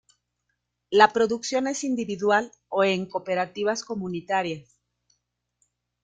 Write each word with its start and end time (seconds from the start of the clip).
La 0.89 1.13
producción 1.13 1.67
es 1.67 1.83
individual 1.83 2.51
o 2.69 2.83
en 2.83 3.05
cooperativas 3.05 3.83
comunitarias. 3.85 4.79